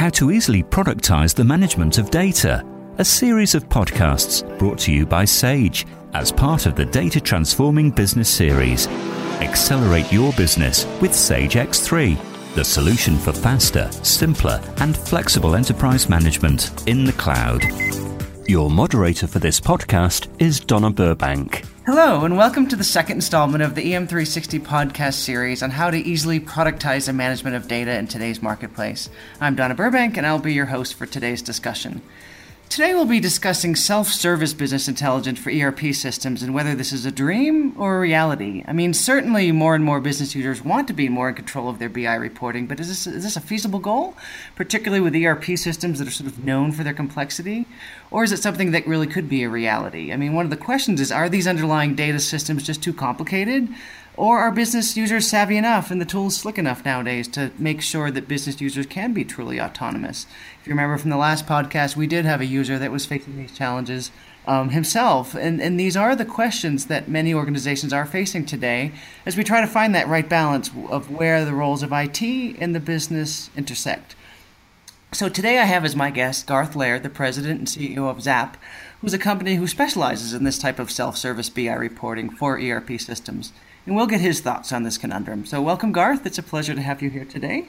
[0.00, 2.64] How to Easily Productize the Management of Data,
[2.96, 7.90] a series of podcasts brought to you by Sage as part of the Data Transforming
[7.90, 8.86] Business Series.
[9.42, 12.16] Accelerate your business with Sage X3,
[12.54, 17.62] the solution for faster, simpler, and flexible enterprise management in the cloud.
[18.48, 21.66] Your moderator for this podcast is Donna Burbank.
[21.92, 25.96] Hello, and welcome to the second installment of the EM360 podcast series on how to
[25.96, 29.10] easily productize the management of data in today's marketplace.
[29.40, 32.00] I'm Donna Burbank, and I'll be your host for today's discussion.
[32.70, 37.04] Today, we'll be discussing self service business intelligence for ERP systems and whether this is
[37.04, 38.62] a dream or a reality.
[38.64, 41.80] I mean, certainly more and more business users want to be more in control of
[41.80, 44.14] their BI reporting, but is this, is this a feasible goal,
[44.54, 47.66] particularly with ERP systems that are sort of known for their complexity?
[48.12, 50.12] Or is it something that really could be a reality?
[50.12, 53.68] I mean, one of the questions is are these underlying data systems just too complicated?
[54.20, 58.10] Or are business users savvy enough and the tools slick enough nowadays to make sure
[58.10, 60.26] that business users can be truly autonomous?
[60.60, 63.38] If you remember from the last podcast, we did have a user that was facing
[63.38, 64.10] these challenges
[64.46, 65.34] um, himself.
[65.34, 68.92] And, and these are the questions that many organizations are facing today
[69.24, 72.74] as we try to find that right balance of where the roles of IT and
[72.74, 74.16] the business intersect.
[75.12, 78.58] So today I have as my guest Garth Laird, the president and CEO of Zap,
[79.00, 83.00] who's a company who specializes in this type of self service BI reporting for ERP
[83.00, 83.54] systems
[83.86, 85.44] and we'll get his thoughts on this conundrum.
[85.46, 86.26] So, welcome, Garth.
[86.26, 87.66] It's a pleasure to have you here today.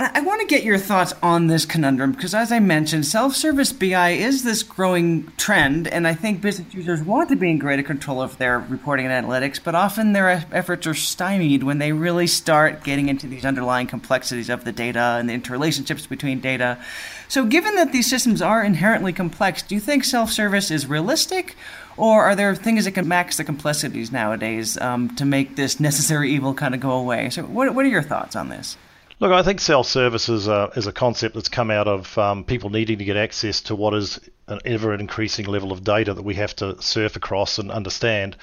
[0.00, 3.72] I want to get your thoughts on this conundrum because, as I mentioned, self service
[3.72, 7.82] BI is this growing trend, and I think business users want to be in greater
[7.82, 12.28] control of their reporting and analytics, but often their efforts are stymied when they really
[12.28, 16.78] start getting into these underlying complexities of the data and the interrelationships between data.
[17.26, 21.56] So, given that these systems are inherently complex, do you think self service is realistic,
[21.96, 26.30] or are there things that can max the complexities nowadays um, to make this necessary
[26.30, 27.30] evil kind of go away?
[27.30, 28.76] So, what, what are your thoughts on this?
[29.20, 32.70] Look, I think self-service is a, is a concept that's come out of um, people
[32.70, 36.34] needing to get access to what is an ever increasing level of data that we
[36.34, 38.36] have to surf across and understand.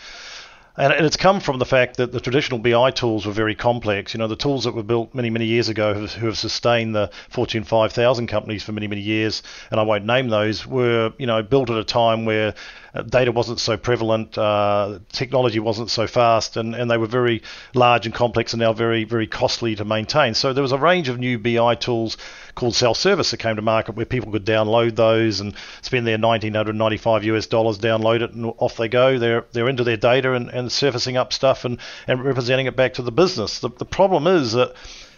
[0.75, 4.13] And, it's come from the fact that the traditional BI tools were very complex.
[4.13, 7.09] You know, the tools that were built many, many years ago who, have sustained the
[7.29, 11.41] Fortune 5000 companies for many, many years, and I won't name those, were, you know,
[11.41, 12.53] built at a time where
[13.03, 17.41] data wasn't so prevalent, uh, technology wasn't so fast, and, and they were very
[17.73, 20.33] large and complex and now very, very costly to maintain.
[20.33, 22.17] So there was a range of new BI tools
[22.55, 27.23] called self-service that came to market where people could download those and spend their 1995
[27.25, 29.19] US dollars, download it, and off they go.
[29.19, 32.93] They're they're into their data and, and surfacing up stuff and, and representing it back
[32.93, 33.59] to the business.
[33.59, 34.73] The, the problem is that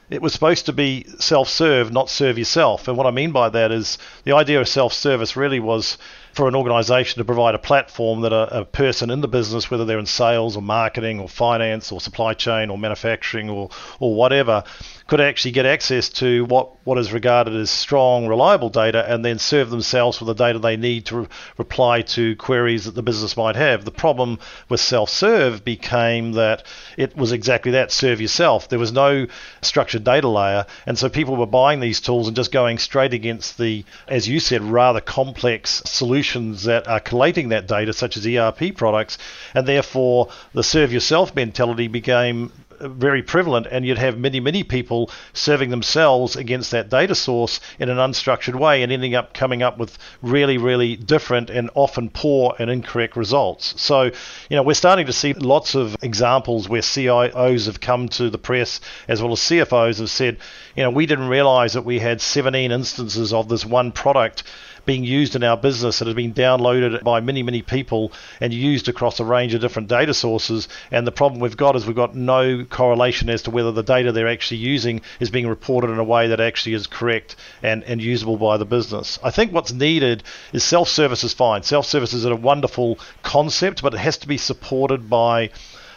[0.09, 2.87] it was supposed to be self-serve, not serve yourself.
[2.87, 5.97] And what I mean by that is the idea of self-service really was
[6.33, 9.83] for an organization to provide a platform that a, a, person in the business, whether
[9.83, 13.69] they're in sales or marketing or finance or supply chain or manufacturing or,
[13.99, 14.63] or whatever,
[15.07, 19.39] could actually get access to what, what is regarded as strong, reliable data and then
[19.39, 23.37] serve themselves with the data they need to re- reply to queries that the business
[23.37, 23.85] might have.
[23.85, 26.63] The problem with self serve became that
[26.97, 28.67] it was exactly that serve yourself.
[28.67, 29.27] There was no
[29.61, 33.57] structured data layer, and so people were buying these tools and just going straight against
[33.57, 38.75] the, as you said, rather complex solutions that are collating that data, such as ERP
[38.75, 39.17] products,
[39.55, 45.09] and therefore the serve yourself mentality became very prevalent, and you'd have many, many people
[45.33, 49.77] serving themselves against that data source in an unstructured way and ending up coming up
[49.77, 53.73] with really, really different and often poor and incorrect results.
[53.81, 58.29] So, you know, we're starting to see lots of examples where CIOs have come to
[58.29, 60.37] the press as well as CFOs have said,
[60.75, 64.43] you know, we didn't realize that we had 17 instances of this one product
[64.87, 68.11] being used in our business that has been downloaded by many, many people
[68.41, 70.67] and used across a range of different data sources.
[70.89, 74.11] And the problem we've got is we've got no correlation as to whether the data
[74.11, 78.01] they're actually using is being reported in a way that actually is correct and, and
[78.01, 79.19] usable by the business.
[79.23, 81.61] I think what's needed is self service is fine.
[81.61, 85.51] Self service is a wonderful concept, but it has to be supported by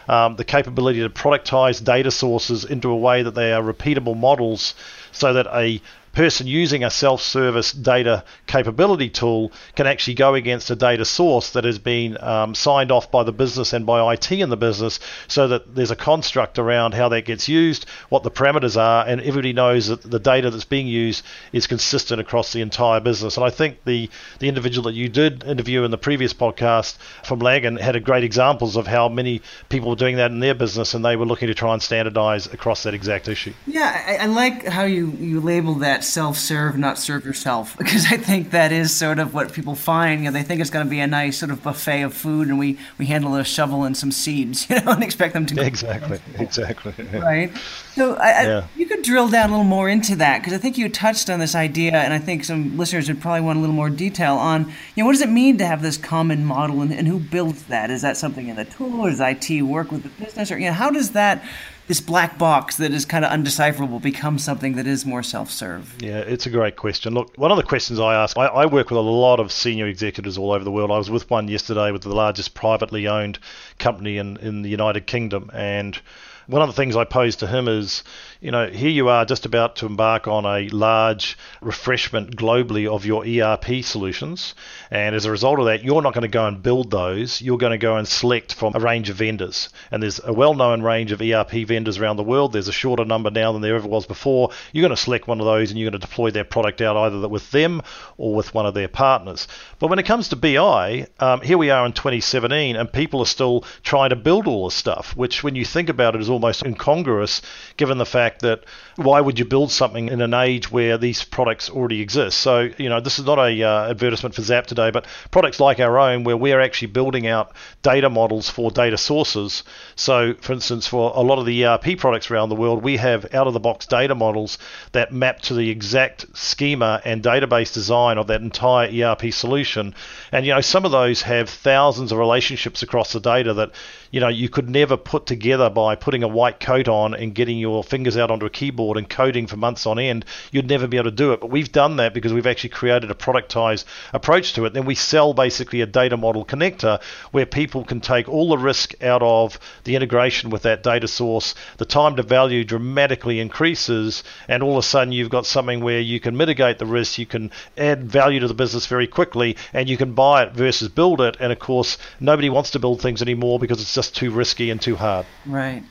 [0.07, 4.75] um, the capability to productize data sources into a way that they are repeatable models
[5.11, 5.81] so that a
[6.13, 11.63] person using a self-service data capability tool can actually go against a data source that
[11.63, 15.47] has been um, signed off by the business and by IT in the business so
[15.47, 19.53] that there's a construct around how that gets used, what the parameters are, and everybody
[19.53, 23.37] knows that the data that's being used is consistent across the entire business.
[23.37, 24.09] And I think the,
[24.39, 28.23] the individual that you did interview in the previous podcast from Lagan had a great
[28.23, 31.47] examples of how many people were doing that in their business and they were looking
[31.47, 33.53] to try and standardize across that exact issue.
[33.65, 38.05] Yeah, I, I like how you, you label that that self-serve, not serve yourself, because
[38.11, 40.23] I think that is sort of what people find.
[40.23, 42.47] You know, they think it's going to be a nice sort of buffet of food,
[42.47, 45.65] and we we handle a shovel and some seeds, you know, and expect them to
[45.65, 47.51] exactly, exactly, right.
[47.93, 48.59] So I, yeah.
[48.59, 51.29] I, you could drill down a little more into that because I think you touched
[51.29, 54.35] on this idea, and I think some listeners would probably want a little more detail
[54.35, 54.65] on,
[54.95, 57.63] you know, what does it mean to have this common model, and, and who builds
[57.63, 57.89] that?
[57.91, 60.67] Is that something in the tool, or does IT work with the business, or you
[60.67, 61.43] know, how does that
[61.91, 66.01] this black box that is kind of undecipherable become something that is more self-serve?
[66.01, 67.13] Yeah, it's a great question.
[67.13, 69.87] Look, one of the questions I ask, I, I, work with a lot of senior
[69.87, 70.89] executives all over the world.
[70.89, 73.39] I was with one yesterday with the largest privately owned
[73.77, 75.99] company in, in the United Kingdom, and
[76.47, 78.05] one of the things I pose to him is,
[78.41, 83.05] you know, here you are just about to embark on a large refreshment globally of
[83.05, 84.55] your ERP solutions.
[84.89, 87.39] And as a result of that, you're not going to go and build those.
[87.39, 89.69] You're going to go and select from a range of vendors.
[89.91, 92.51] And there's a well known range of ERP vendors around the world.
[92.51, 94.49] There's a shorter number now than there ever was before.
[94.73, 96.97] You're going to select one of those and you're going to deploy their product out
[96.97, 97.83] either with them
[98.17, 99.47] or with one of their partners.
[99.77, 103.27] But when it comes to BI, um, here we are in 2017 and people are
[103.27, 106.65] still trying to build all this stuff, which when you think about it is almost
[106.65, 107.43] incongruous
[107.77, 108.63] given the fact that
[108.95, 112.39] why would you build something in an age where these products already exist?
[112.39, 115.79] So, you know, this is not a uh, advertisement for Zap today, but products like
[115.79, 117.51] our own where we're actually building out
[117.81, 119.63] data models for data sources.
[119.95, 123.33] So, for instance, for a lot of the ERP products around the world, we have
[123.33, 124.57] out of the box data models
[124.91, 129.95] that map to the exact schema and database design of that entire ERP solution.
[130.31, 133.71] And, you know, some of those have thousands of relationships across the data that,
[134.11, 137.57] you know, you could never put together by putting a white coat on and getting
[137.57, 140.25] your fingers out onto a keyboard and coding for months on end.
[140.51, 141.41] You'd never be able to do it.
[141.41, 144.73] But we've done that because we've actually created a productized approach to it.
[144.73, 147.01] Then we sell basically a data model connector
[147.31, 151.55] where people can take all the risk out of the integration with that data source.
[151.77, 155.99] The time to value dramatically increases, and all of a sudden you've got something where
[155.99, 159.89] you can mitigate the risk, you can add value to the business very quickly, and
[159.89, 161.37] you can buy it versus build it.
[161.39, 164.81] And of course, nobody wants to build things anymore because it's just too risky and
[164.81, 165.25] too hard.
[165.45, 165.83] Right.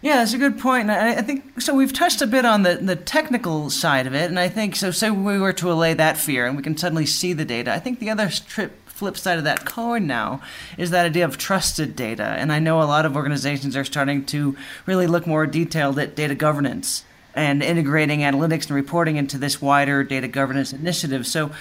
[0.00, 0.90] Yeah, that's a good point.
[0.90, 1.74] And I, think so.
[1.74, 4.90] We've touched a bit on the, the technical side of it, and I think so.
[4.90, 7.72] Say we were to allay that fear, and we can suddenly see the data.
[7.72, 10.40] I think the other trip flip side of that coin now
[10.76, 12.24] is that idea of trusted data.
[12.24, 14.56] And I know a lot of organizations are starting to
[14.86, 20.02] really look more detailed at data governance and integrating analytics and reporting into this wider
[20.02, 21.28] data governance initiative.
[21.28, 21.52] So,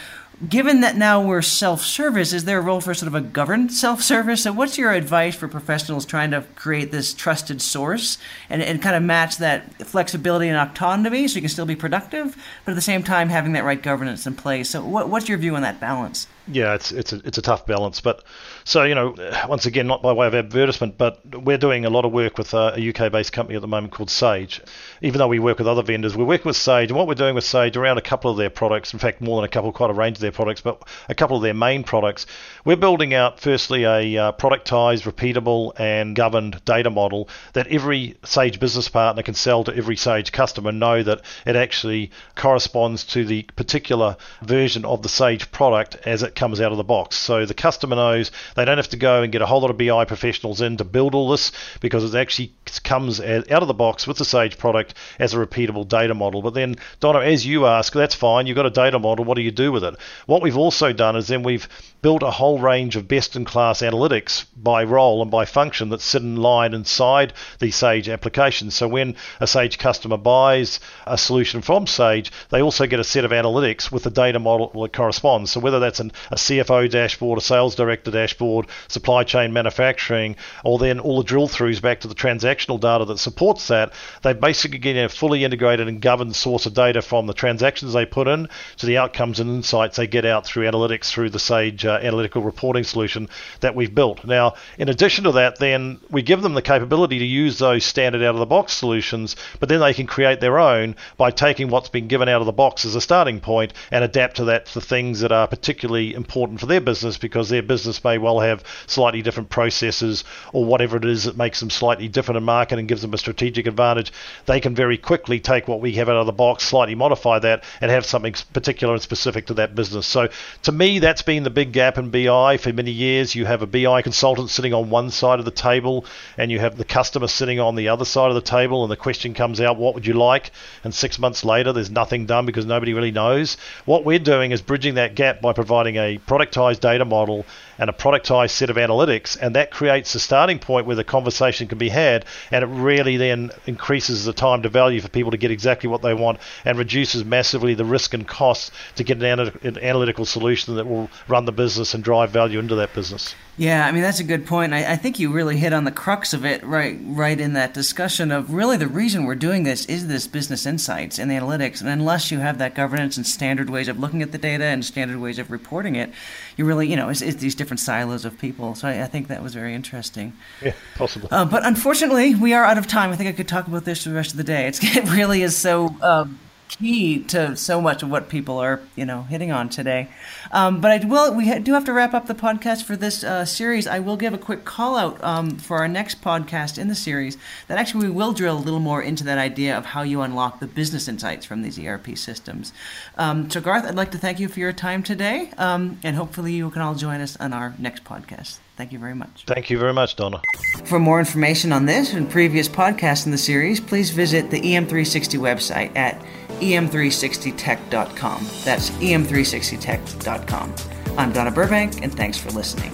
[0.47, 4.43] given that now we're self-service, is there a role for sort of a governed self-service?
[4.43, 8.17] So what's your advice for professionals trying to create this trusted source
[8.49, 12.35] and, and kind of match that flexibility and autonomy so you can still be productive,
[12.65, 14.69] but at the same time having that right governance in place?
[14.69, 16.27] So what, what's your view on that balance?
[16.49, 18.23] Yeah, it's it's a, it's a tough balance, but
[18.63, 19.15] so you know,
[19.49, 22.53] once again, not by way of advertisement, but we're doing a lot of work with
[22.53, 24.61] a, a UK-based company at the moment called Sage.
[25.01, 27.35] Even though we work with other vendors, we're working with Sage, and what we're doing
[27.35, 29.89] with Sage around a couple of their products, in fact, more than a couple, quite
[29.89, 32.25] a range of their products, but a couple of their main products,
[32.63, 38.57] we're building out firstly a uh, productized, repeatable, and governed data model that every Sage
[38.57, 43.43] business partner can sell to every Sage customer, know that it actually corresponds to the
[43.57, 47.17] particular version of the Sage product as it comes out of the box.
[47.17, 49.77] So the customer knows they don't have to go and get a whole lot of
[49.77, 51.51] BI professionals in to build all this
[51.81, 52.53] because it actually
[52.83, 56.41] comes out of the box with the Sage product as a repeatable data model.
[56.41, 58.47] But then, Donna, as you ask, that's fine.
[58.47, 59.25] You've got a data model.
[59.25, 59.95] What do you do with it?
[60.25, 61.67] What we've also done is then we've
[62.01, 66.35] built a whole range of best-in-class analytics by role and by function that sit in
[66.35, 68.71] line inside the Sage application.
[68.71, 73.25] So when a Sage customer buys a solution from Sage, they also get a set
[73.25, 75.51] of analytics with the data model that corresponds.
[75.51, 80.77] So whether that's an, a CFO dashboard, a sales director dashboard, supply chain manufacturing, or
[80.77, 84.77] then all the drill throughs back to the transactional data that supports that, they basically
[84.77, 88.47] get a fully integrated and governed source of data from the transactions they put in
[88.77, 92.07] to the outcomes and insights they get out through analytics through the Sage uh, Uh,
[92.07, 93.29] analytical reporting solution
[93.61, 94.25] that we've built.
[94.25, 98.23] Now, in addition to that, then we give them the capability to use those standard
[98.23, 101.89] out of the box solutions, but then they can create their own by taking what's
[101.89, 104.79] been given out of the box as a starting point and adapt to that for
[104.79, 109.21] things that are particularly important for their business because their business may well have slightly
[109.21, 110.23] different processes
[110.53, 113.17] or whatever it is that makes them slightly different in market and gives them a
[113.17, 114.11] strategic advantage.
[114.45, 117.63] They can very quickly take what we have out of the box, slightly modify that,
[117.81, 120.05] and have something particular and specific to that business.
[120.05, 120.29] So
[120.63, 123.35] to me, that's been the big gap in BI for many years.
[123.35, 126.75] You have a BI consultant sitting on one side of the table, and you have
[126.75, 129.77] the customer sitting on the other side of the table, and the question comes out,
[129.77, 130.49] "What would you like?"
[130.83, 133.57] And six months later, there's nothing done because nobody really knows.
[133.85, 137.45] What we're doing is bridging that gap by providing a productized data model
[137.77, 141.67] and a productized set of analytics, and that creates a starting point where the conversation
[141.67, 145.37] can be had, and it really then increases the time to value for people to
[145.37, 149.39] get exactly what they want and reduces massively the risk and costs to get an,
[149.61, 153.35] an analytical solution that will run the business and drive value into that business.
[153.57, 154.73] Yeah, I mean that's a good point.
[154.73, 157.73] I, I, think you really hit on the crux of it right right in that
[157.73, 161.81] discussion of really the reason we're doing this is this business insights and analytics.
[161.81, 164.85] And unless you have that governance and standard ways of looking at the data and
[164.85, 166.11] standard ways of reporting it,
[166.55, 168.75] you really you know it's, it's these different silos of people.
[168.75, 170.33] So I, I, think that was very interesting.
[170.61, 171.27] Yeah, possible.
[171.31, 173.09] Uh, but unfortunately, we are out of time.
[173.09, 174.67] I think I could talk about this for the rest of the day.
[174.67, 175.95] It's, it really is so.
[176.01, 180.09] Um, key to so much of what people are, you know, hitting on today.
[180.51, 181.33] Um, but I will.
[181.33, 183.87] We ha- do have to wrap up the podcast for this uh, series.
[183.87, 187.37] I will give a quick call out um, for our next podcast in the series.
[187.67, 190.59] That actually we will drill a little more into that idea of how you unlock
[190.59, 192.73] the business insights from these ERP systems.
[193.17, 196.53] Um, so Garth, I'd like to thank you for your time today, um, and hopefully
[196.53, 198.59] you can all join us on our next podcast.
[198.77, 199.43] Thank you very much.
[199.47, 200.39] Thank you very much, Donna.
[200.85, 205.39] For more information on this and previous podcasts in the series, please visit the EM360
[205.39, 206.21] website at
[206.59, 208.47] em360tech.com.
[208.63, 210.75] That's em360tech.com.
[211.17, 212.91] I'm Donna Burbank, and thanks for listening.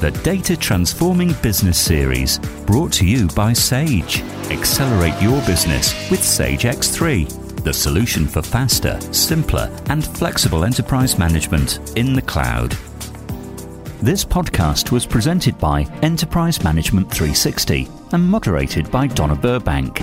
[0.00, 4.20] The Data Transforming Business Series, brought to you by Sage.
[4.50, 11.80] Accelerate your business with Sage X3, the solution for faster, simpler, and flexible enterprise management
[11.96, 12.76] in the cloud.
[14.02, 20.02] This podcast was presented by Enterprise Management 360 and moderated by Donna Burbank.